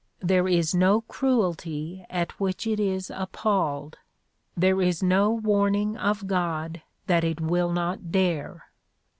There 0.23 0.47
is 0.47 0.73
no 0.73 1.01
cruelty 1.01 2.07
at 2.09 2.39
which 2.39 2.65
it 2.65 2.79
is 2.79 3.11
appalled. 3.13 3.99
There 4.57 4.81
is 4.81 5.03
no 5.03 5.29
warning 5.29 5.95
of 5.95 6.25
God 6.25 6.81
that 7.05 7.23
it 7.23 7.39
will 7.39 7.71
not 7.71 8.11
dare. 8.11 8.71